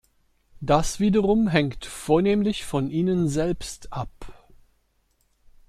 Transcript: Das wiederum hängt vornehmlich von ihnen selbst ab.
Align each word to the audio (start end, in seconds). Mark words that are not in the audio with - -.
Das 0.61 0.99
wiederum 0.99 1.47
hängt 1.47 1.85
vornehmlich 1.85 2.65
von 2.65 2.89
ihnen 2.89 3.27
selbst 3.29 3.93
ab. 3.93 4.33